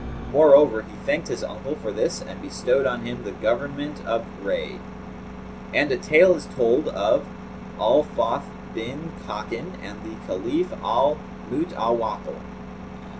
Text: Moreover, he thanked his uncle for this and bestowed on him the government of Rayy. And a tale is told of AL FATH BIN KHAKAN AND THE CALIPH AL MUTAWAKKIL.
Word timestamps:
Moreover, 0.31 0.81
he 0.81 0.95
thanked 1.05 1.27
his 1.27 1.43
uncle 1.43 1.75
for 1.75 1.91
this 1.91 2.23
and 2.23 2.41
bestowed 2.41 2.87
on 2.87 3.05
him 3.05 3.21
the 3.23 3.33
government 3.33 4.03
of 4.03 4.25
Rayy. 4.43 4.79
And 5.75 5.91
a 5.91 5.97
tale 5.97 6.33
is 6.33 6.47
told 6.47 6.87
of 6.87 7.23
AL 7.79 8.01
FATH 8.01 8.49
BIN 8.73 9.11
KHAKAN 9.27 9.73
AND 9.83 9.99
THE 10.01 10.15
CALIPH 10.25 10.73
AL 10.83 11.17
MUTAWAKKIL. 11.51 12.39